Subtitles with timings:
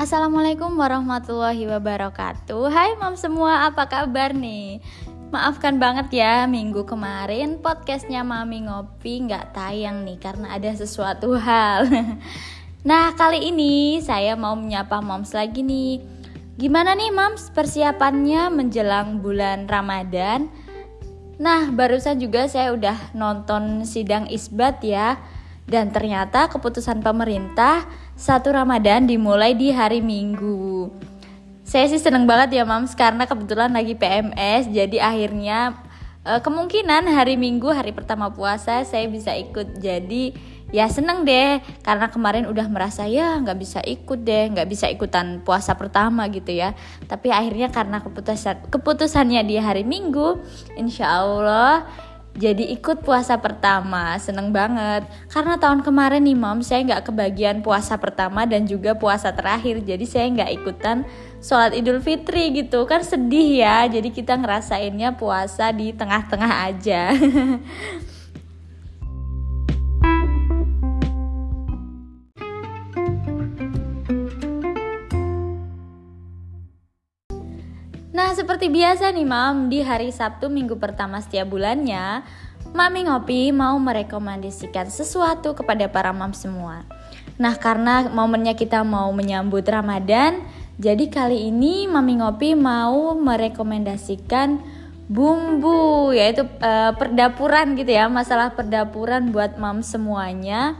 [0.00, 2.72] Assalamualaikum warahmatullahi wabarakatuh.
[2.72, 4.80] Hai mam semua apa kabar nih?
[5.28, 11.84] Maafkan banget ya minggu kemarin podcastnya Mami Ngopi nggak tayang nih karena ada sesuatu hal.
[12.80, 16.00] Nah kali ini saya mau menyapa moms lagi nih.
[16.56, 20.48] Gimana nih moms persiapannya menjelang bulan Ramadan?
[21.36, 25.20] Nah barusan juga saya udah nonton sidang isbat ya
[25.70, 27.86] dan ternyata keputusan pemerintah
[28.18, 30.90] satu Ramadan dimulai di hari Minggu.
[31.62, 35.78] Saya sih seneng banget ya Mams karena kebetulan lagi PMS jadi akhirnya
[36.26, 40.34] e, kemungkinan hari Minggu hari pertama puasa saya bisa ikut jadi
[40.74, 45.42] ya seneng deh karena kemarin udah merasa ya nggak bisa ikut deh nggak bisa ikutan
[45.42, 46.74] puasa pertama gitu ya
[47.10, 50.42] tapi akhirnya karena keputusan keputusannya di hari Minggu
[50.74, 51.86] insya Allah
[52.38, 54.14] jadi ikut puasa pertama.
[54.22, 55.02] Seneng banget.
[55.26, 59.82] Karena tahun kemarin nih mom saya nggak kebagian puasa pertama dan juga puasa terakhir.
[59.82, 61.02] Jadi saya nggak ikutan
[61.42, 62.86] sholat idul fitri gitu.
[62.86, 63.90] Kan sedih ya.
[63.90, 67.10] Jadi kita ngerasainnya puasa di tengah-tengah aja
[78.50, 82.26] seperti biasa nih, Mam, di hari Sabtu minggu pertama setiap bulannya,
[82.74, 86.82] Mami Ngopi mau merekomendasikan sesuatu kepada para mam semua.
[87.38, 90.42] Nah, karena momennya kita mau menyambut Ramadan,
[90.82, 94.58] jadi kali ini Mami Ngopi mau merekomendasikan
[95.06, 100.74] bumbu, yaitu uh, perdapuran gitu ya, masalah perdapuran buat mam semuanya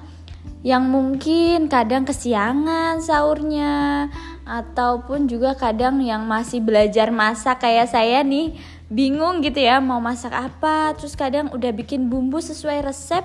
[0.66, 4.10] yang mungkin kadang kesiangan sahurnya
[4.50, 8.58] ataupun juga kadang yang masih belajar masak kayak saya nih
[8.90, 13.22] bingung gitu ya mau masak apa terus kadang udah bikin bumbu sesuai resep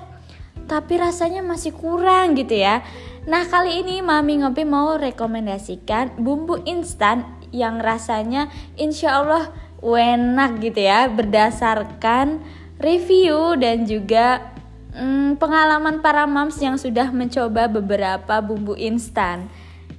[0.70, 2.86] tapi rasanya masih kurang gitu ya
[3.26, 8.46] nah kali ini mami ngopi mau rekomendasikan bumbu instan yang rasanya
[8.78, 9.50] insya Allah
[9.82, 12.38] enak gitu ya berdasarkan
[12.78, 14.56] review dan juga
[14.96, 19.46] hmm, pengalaman para moms yang sudah mencoba beberapa bumbu instan.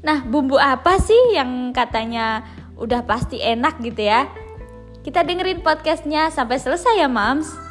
[0.05, 2.45] Nah, bumbu apa sih yang katanya
[2.77, 4.29] udah pasti enak gitu ya?
[5.01, 7.66] Kita dengerin podcastnya sampai selesai ya moms.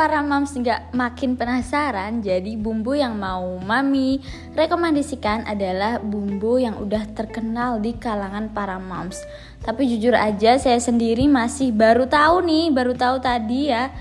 [0.00, 4.24] Para moms nggak makin penasaran, jadi bumbu yang mau mami
[4.56, 9.20] rekomendasikan adalah bumbu yang udah terkenal di kalangan para moms.
[9.60, 13.92] Tapi jujur aja saya sendiri masih baru tahu nih, baru tahu tadi ya.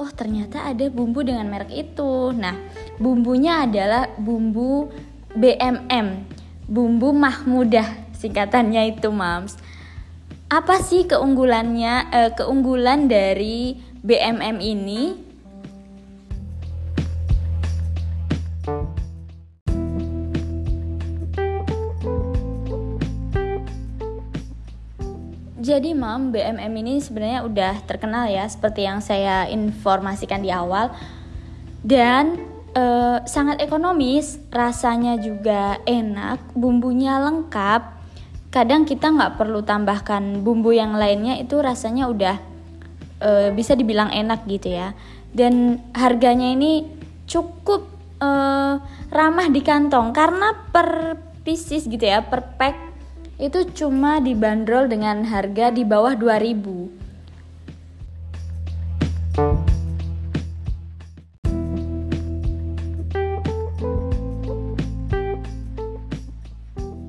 [0.00, 2.32] Oh ternyata ada bumbu dengan merek itu.
[2.32, 2.56] Nah
[2.96, 4.88] bumbunya adalah bumbu
[5.36, 6.32] BMM,
[6.64, 9.60] bumbu Mahmudah singkatannya itu moms.
[10.48, 12.08] Apa sih keunggulannya?
[12.08, 15.25] Eh, keunggulan dari BMM ini
[25.66, 30.94] Jadi mam BMM ini sebenarnya udah terkenal ya seperti yang saya informasikan di awal
[31.82, 32.38] dan
[32.70, 32.84] e,
[33.26, 37.98] sangat ekonomis, rasanya juga enak, bumbunya lengkap.
[38.54, 42.38] Kadang kita nggak perlu tambahkan bumbu yang lainnya itu rasanya udah
[43.18, 44.94] e, bisa dibilang enak gitu ya
[45.34, 46.86] dan harganya ini
[47.26, 47.90] cukup
[48.22, 48.30] e,
[49.10, 52.85] ramah di kantong karena per pieces gitu ya per pack
[53.36, 57.06] itu cuma dibanderol dengan harga di bawah 2000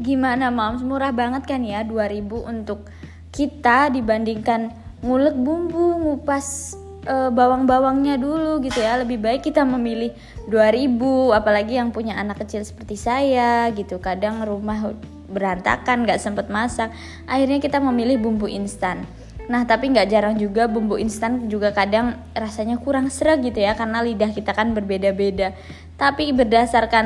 [0.08, 0.88] Gimana moms?
[0.88, 2.88] Murah banget kan ya 2000 untuk
[3.36, 4.72] kita dibandingkan
[5.04, 9.04] ngulek bumbu ngupas e, bawang-bawangnya dulu gitu ya.
[9.04, 10.16] Lebih baik kita memilih
[10.48, 14.00] 2000 apalagi yang punya anak kecil seperti saya gitu.
[14.00, 14.80] Kadang rumah
[15.28, 16.92] berantakan nggak sempet masak.
[17.28, 19.06] Akhirnya kita memilih bumbu instan.
[19.48, 24.04] Nah tapi nggak jarang juga bumbu instan juga kadang rasanya kurang seret gitu ya karena
[24.04, 25.56] lidah kita kan berbeda-beda.
[25.96, 27.06] Tapi berdasarkan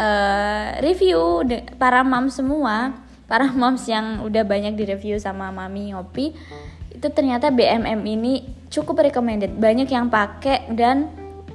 [0.00, 1.46] uh, review
[1.76, 2.96] para mom semua,
[3.28, 6.34] para moms yang udah banyak di review sama mami ngopi,
[6.92, 9.56] itu ternyata BMM ini cukup recommended.
[9.56, 11.08] Banyak yang pakai dan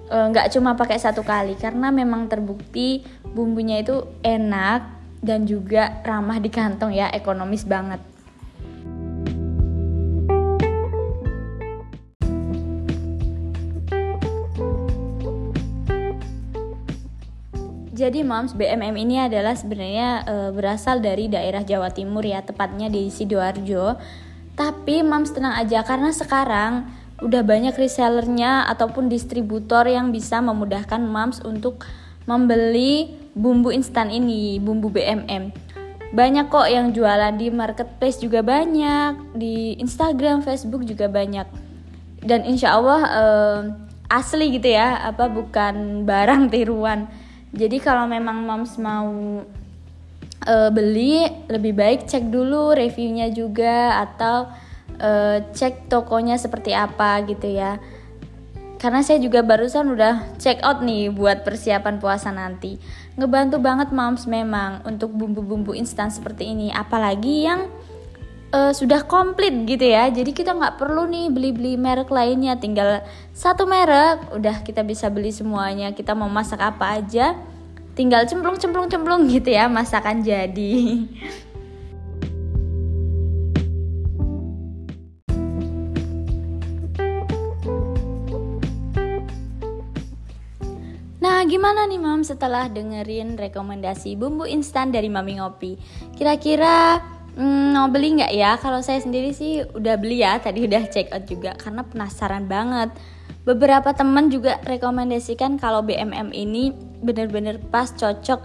[0.09, 6.01] e, nggak e, cuma pakai satu kali karena memang terbukti bumbunya itu enak dan juga
[6.05, 7.99] ramah di kantong ya ekonomis banget.
[17.97, 23.09] Jadi moms BMM ini adalah sebenarnya e, berasal dari daerah Jawa Timur ya, tepatnya di
[23.09, 23.97] Sidoarjo.
[24.53, 26.85] Tapi moms tenang aja karena sekarang
[27.25, 31.89] udah banyak resellernya ataupun distributor yang bisa memudahkan moms untuk
[32.29, 35.54] membeli bumbu instan ini, bumbu BMM.
[36.12, 41.45] Banyak kok yang jualan di marketplace juga banyak, di Instagram, Facebook juga banyak.
[42.25, 43.60] Dan insya Allah eh,
[44.10, 47.06] asli gitu ya, apa bukan barang tiruan.
[47.54, 49.45] Jadi kalau memang moms mau
[50.44, 54.50] eh, beli, lebih baik cek dulu reviewnya juga atau
[55.01, 57.78] uh, cek tokonya seperti apa gitu ya
[58.78, 62.78] karena saya juga barusan udah check out nih buat persiapan puasa nanti
[63.17, 66.69] ngebantu banget moms memang untuk bumbu-bumbu instan seperti ini.
[66.69, 67.67] Apalagi yang
[68.53, 70.07] uh, sudah komplit gitu ya.
[70.07, 72.55] Jadi kita nggak perlu nih beli-beli merek lainnya.
[72.55, 73.03] Tinggal
[73.33, 75.91] satu merek udah kita bisa beli semuanya.
[75.91, 77.35] Kita mau masak apa aja
[77.97, 80.77] tinggal cemplung-cemplung-cemplung gitu ya masakan jadi
[91.47, 95.79] gimana nih Mam setelah dengerin rekomendasi bumbu instan dari Mami Ngopi?
[96.13, 96.99] Kira-kira
[97.39, 98.59] hmm, mau beli nggak ya?
[98.59, 102.91] Kalau saya sendiri sih udah beli ya, tadi udah check out juga karena penasaran banget.
[103.47, 108.43] Beberapa teman juga rekomendasikan kalau BMM ini bener-bener pas cocok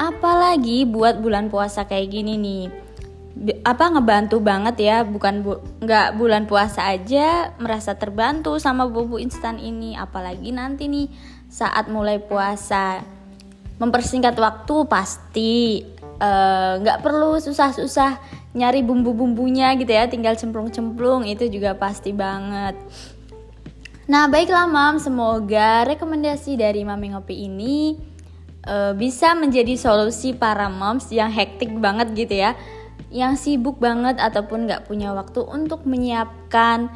[0.00, 2.64] apalagi buat bulan puasa kayak gini nih
[3.64, 9.56] apa ngebantu banget ya bukan bu, nggak bulan puasa aja merasa terbantu sama bumbu instan
[9.56, 11.06] ini apalagi nanti nih
[11.50, 13.02] saat mulai puasa.
[13.82, 15.82] Mempersingkat waktu pasti
[16.20, 18.20] eh, nggak uh, perlu susah-susah
[18.54, 22.78] nyari bumbu-bumbunya gitu ya tinggal cemplung-cemplung itu juga pasti banget.
[24.06, 25.02] Nah baiklah mam.
[25.02, 27.98] Semoga rekomendasi dari mami ngopi ini
[28.68, 32.52] uh, bisa menjadi solusi para moms yang hektik banget gitu ya
[33.10, 36.86] yang sibuk banget ataupun nggak punya waktu untuk menyiapkan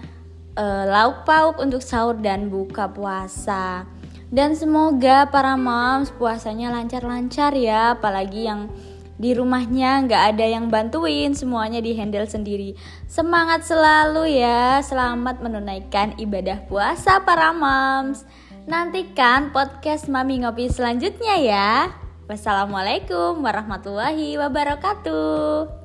[0.54, 3.88] uh, lauk pauk untuk sahur dan buka puasa
[4.34, 8.66] dan semoga para moms puasanya lancar-lancar ya, apalagi yang
[9.14, 12.74] di rumahnya nggak ada yang bantuin, semuanya dihandle sendiri.
[13.06, 18.26] Semangat selalu ya, selamat menunaikan ibadah puasa para moms.
[18.66, 21.94] Nantikan podcast Mami Ngopi selanjutnya ya.
[22.26, 25.83] Wassalamualaikum warahmatullahi wabarakatuh.